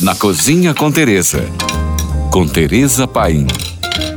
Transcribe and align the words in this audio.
na 0.00 0.14
Cozinha 0.14 0.74
com 0.74 0.92
Teresa. 0.92 1.42
Com 2.30 2.46
Teresa 2.46 3.08
Paim. 3.08 3.46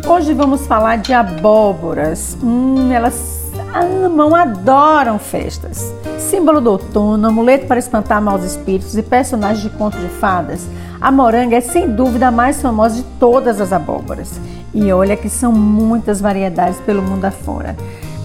Hoje 0.06 0.34
vamos 0.34 0.68
falar 0.68 0.98
de 0.98 1.14
abóboras. 1.14 2.38
Hum, 2.44 2.92
elas 2.92 3.50
amam, 3.74 4.36
adoram 4.36 5.18
festas. 5.18 5.94
Símbolo 6.18 6.60
do 6.60 6.72
outono, 6.72 7.28
amuleto 7.28 7.66
para 7.66 7.80
espantar 7.80 8.22
maus 8.22 8.44
espíritos 8.44 8.98
e 8.98 9.02
personagem 9.02 9.70
de 9.70 9.78
conto 9.78 9.98
de 9.98 10.10
fadas, 10.10 10.68
a 11.00 11.12
moranga 11.12 11.56
é 11.56 11.62
sem 11.62 11.90
dúvida 11.90 12.28
a 12.28 12.32
mais 12.32 12.62
famosa 12.62 12.96
de 12.96 13.04
todas 13.18 13.62
as 13.62 13.72
abóboras. 13.72 14.40
E 14.74 14.92
olha 14.92 15.16
que 15.16 15.30
são 15.30 15.54
muitas 15.54 16.20
variedades 16.20 16.80
pelo 16.82 17.02
mundo 17.02 17.24
afora. 17.24 17.78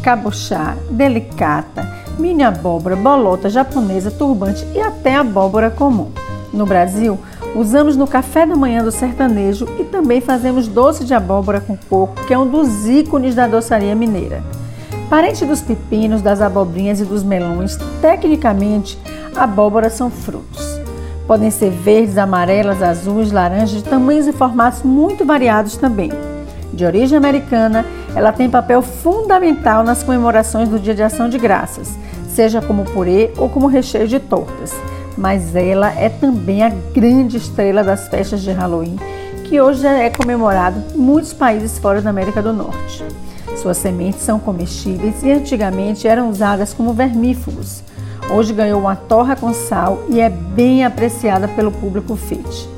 Cabochá, 0.02 0.74
delicata, 0.90 1.88
mini 2.18 2.42
abóbora, 2.42 2.96
bolota, 2.96 3.48
japonesa, 3.48 4.10
turbante 4.10 4.66
e 4.74 4.80
até 4.80 5.14
abóbora 5.14 5.70
comum. 5.70 6.10
No 6.52 6.66
Brasil, 6.66 7.18
usamos 7.54 7.96
no 7.96 8.06
café 8.06 8.44
da 8.44 8.56
manhã 8.56 8.82
do 8.82 8.90
sertanejo 8.90 9.66
e 9.78 9.84
também 9.84 10.20
fazemos 10.20 10.66
doce 10.66 11.04
de 11.04 11.14
abóbora 11.14 11.60
com 11.60 11.76
coco, 11.76 12.24
que 12.26 12.34
é 12.34 12.38
um 12.38 12.46
dos 12.46 12.86
ícones 12.86 13.34
da 13.34 13.46
doçaria 13.46 13.94
mineira. 13.94 14.42
Parente 15.08 15.44
dos 15.44 15.60
pepinos, 15.60 16.20
das 16.20 16.40
abobrinhas 16.40 17.00
e 17.00 17.04
dos 17.04 17.22
melões, 17.22 17.78
tecnicamente, 18.00 18.98
abóboras 19.36 19.92
são 19.92 20.10
frutos. 20.10 20.80
Podem 21.26 21.50
ser 21.50 21.70
verdes, 21.70 22.18
amarelas, 22.18 22.82
azuis, 22.82 23.30
laranjas, 23.30 23.70
de 23.70 23.84
tamanhos 23.84 24.26
e 24.26 24.32
formatos 24.32 24.82
muito 24.82 25.24
variados 25.24 25.76
também. 25.76 26.10
De 26.72 26.84
origem 26.84 27.16
americana, 27.16 27.86
ela 28.16 28.32
tem 28.32 28.50
papel 28.50 28.82
fundamental 28.82 29.84
nas 29.84 30.02
comemorações 30.02 30.68
do 30.68 30.78
Dia 30.78 30.94
de 30.94 31.02
Ação 31.02 31.28
de 31.28 31.38
Graças, 31.38 31.96
seja 32.28 32.60
como 32.60 32.84
purê 32.84 33.30
ou 33.38 33.48
como 33.48 33.68
recheio 33.68 34.08
de 34.08 34.18
tortas 34.18 34.74
mas 35.16 35.54
ela 35.54 35.92
é 35.92 36.08
também 36.08 36.62
a 36.62 36.68
grande 36.68 37.36
estrela 37.36 37.82
das 37.84 38.08
festas 38.08 38.42
de 38.42 38.50
Halloween, 38.50 38.98
que 39.44 39.60
hoje 39.60 39.86
é 39.86 40.10
comemorado 40.10 40.82
em 40.94 40.98
muitos 40.98 41.32
países 41.32 41.78
fora 41.78 42.00
da 42.00 42.10
América 42.10 42.42
do 42.42 42.52
Norte. 42.52 43.04
Suas 43.56 43.76
sementes 43.76 44.20
são 44.20 44.38
comestíveis 44.38 45.22
e 45.22 45.30
antigamente 45.30 46.08
eram 46.08 46.28
usadas 46.28 46.74
como 46.74 46.92
vermífugos. 46.92 47.82
Hoje 48.30 48.52
ganhou 48.52 48.80
uma 48.80 48.96
torra 48.96 49.36
com 49.36 49.52
sal 49.52 50.02
e 50.08 50.20
é 50.20 50.28
bem 50.28 50.84
apreciada 50.84 51.46
pelo 51.48 51.70
público 51.70 52.16
fit. 52.16 52.68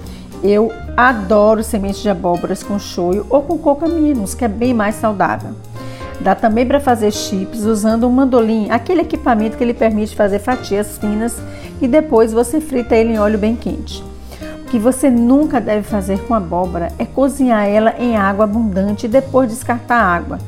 Eu 0.43 0.71
adoro 0.97 1.62
sementes 1.62 2.03
de 2.03 2.09
abóboras 2.09 2.62
com 2.62 2.78
shoyu 2.78 3.27
ou 3.31 3.43
com 3.43 3.59
cocaminos, 3.59 4.34
que 4.34 4.45
é 4.45 4.48
bem 4.48 4.75
mais 4.75 4.97
saudável. 4.97 5.50
Dá 6.20 6.34
também 6.34 6.67
para 6.67 6.81
fazer 6.81 7.12
chips 7.12 7.64
usando 7.64 8.06
um 8.06 8.11
mandolim, 8.11 8.70
aquele 8.70 9.03
equipamento 9.03 9.56
que 9.56 9.64
lhe 9.64 9.75
permite 9.75 10.17
fazer 10.17 10.39
fatias 10.39 10.98
finas 10.98 11.36
e 11.81 11.86
depois 11.86 12.33
você 12.33 12.61
frita 12.61 12.97
ele 12.97 13.12
em 13.12 13.19
óleo 13.19 13.39
bem 13.39 13.55
quente. 13.55 14.03
O 14.62 14.69
que 14.69 14.78
você 14.78 15.11
nunca 15.11 15.61
deve 15.61 15.83
fazer 15.83 16.19
com 16.27 16.34
abóbora 16.34 16.91
é 16.98 17.05
cozinhar 17.05 17.67
ela 17.67 17.94
em 17.98 18.17
água 18.17 18.44
abundante 18.44 19.06
e 19.06 19.09
depois 19.09 19.48
descartar 19.48 19.97
a 19.97 20.14
água. 20.14 20.39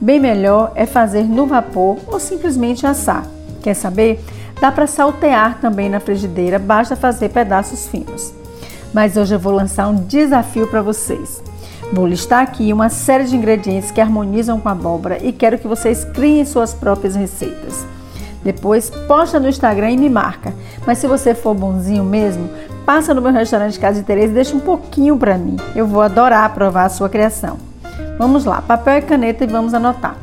Bem 0.00 0.18
melhor 0.18 0.72
é 0.74 0.84
fazer 0.84 1.22
no 1.22 1.46
vapor 1.46 1.96
ou 2.08 2.18
simplesmente 2.18 2.86
assar. 2.86 3.24
Quer 3.62 3.74
saber? 3.74 4.22
Dá 4.60 4.70
para 4.70 4.86
saltear 4.86 5.58
também 5.60 5.88
na 5.88 6.00
frigideira, 6.00 6.58
basta 6.58 6.94
fazer 6.94 7.30
pedaços 7.30 7.88
finos. 7.88 8.34
Mas 8.92 9.16
hoje 9.16 9.34
eu 9.34 9.38
vou 9.38 9.52
lançar 9.52 9.88
um 9.88 9.94
desafio 9.94 10.66
para 10.66 10.82
vocês. 10.82 11.42
Vou 11.92 12.06
listar 12.06 12.42
aqui 12.42 12.72
uma 12.72 12.88
série 12.88 13.24
de 13.24 13.36
ingredientes 13.36 13.90
que 13.90 14.00
harmonizam 14.00 14.58
com 14.58 14.66
a 14.66 14.72
abóbora 14.72 15.18
e 15.22 15.30
quero 15.30 15.58
que 15.58 15.68
vocês 15.68 16.06
criem 16.06 16.42
suas 16.42 16.72
próprias 16.72 17.14
receitas. 17.14 17.84
Depois 18.42 18.88
posta 19.06 19.38
no 19.38 19.46
Instagram 19.46 19.90
e 19.90 19.98
me 19.98 20.08
marca. 20.08 20.54
Mas 20.86 20.96
se 20.96 21.06
você 21.06 21.34
for 21.34 21.54
bonzinho 21.54 22.02
mesmo, 22.02 22.48
passa 22.86 23.12
no 23.12 23.20
meu 23.20 23.30
restaurante 23.30 23.78
Casa 23.78 24.00
de 24.00 24.06
Teresa 24.06 24.32
e 24.32 24.34
deixa 24.34 24.56
um 24.56 24.60
pouquinho 24.60 25.18
para 25.18 25.36
mim. 25.36 25.56
Eu 25.76 25.86
vou 25.86 26.00
adorar 26.00 26.54
provar 26.54 26.86
a 26.86 26.88
sua 26.88 27.10
criação. 27.10 27.58
Vamos 28.18 28.46
lá, 28.46 28.62
papel 28.62 28.98
e 28.98 29.02
caneta 29.02 29.44
e 29.44 29.46
vamos 29.46 29.74
anotar. 29.74 30.16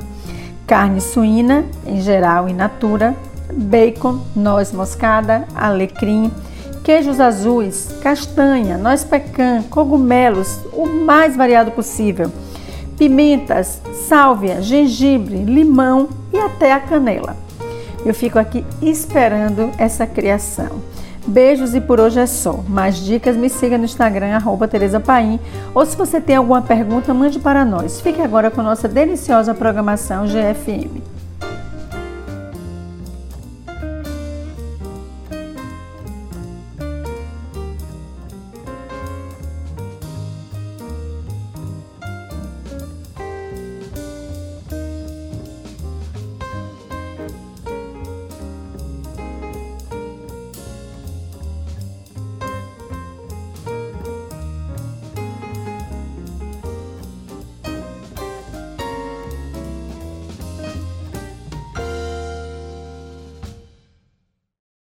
Carne 0.66 1.00
suína, 1.00 1.66
em 1.86 2.02
geral 2.02 2.50
in 2.50 2.56
natura, 2.56 3.16
bacon, 3.54 4.22
noz 4.36 4.72
moscada, 4.72 5.46
alecrim, 5.56 6.32
queijos 6.90 7.20
azuis, 7.20 7.88
castanha, 8.02 8.76
noz 8.76 9.04
pecan, 9.04 9.62
cogumelos, 9.70 10.60
o 10.74 10.88
mais 10.88 11.36
variado 11.36 11.70
possível, 11.70 12.32
pimentas, 12.98 13.80
sálvia, 14.08 14.60
gengibre, 14.60 15.44
limão 15.44 16.10
e 16.34 16.38
até 16.40 16.74
a 16.74 16.80
canela. 16.80 17.38
Eu 18.04 18.12
fico 18.12 18.40
aqui 18.40 18.66
esperando 18.82 19.70
essa 19.78 20.08
criação. 20.08 20.82
Beijos 21.28 21.76
e 21.76 21.80
por 21.80 22.00
hoje 22.00 22.22
é 22.22 22.26
só. 22.26 22.54
Mais 22.68 22.98
dicas, 22.98 23.38
me 23.38 23.52
siga 23.52 23.78
no 23.78 23.86
Instagram, 23.86 24.34
arroba 24.34 24.68
Tereza 24.68 25.00
Paim. 25.00 25.40
Ou 25.76 25.86
se 25.86 25.96
você 25.96 26.20
tem 26.20 26.38
alguma 26.38 26.64
pergunta, 26.64 27.14
mande 27.14 27.38
para 27.38 27.64
nós. 27.64 28.02
Fique 28.02 28.20
agora 28.20 28.50
com 28.50 28.64
nossa 28.64 28.88
deliciosa 28.88 29.54
programação 29.54 30.26
GFM. 30.26 31.19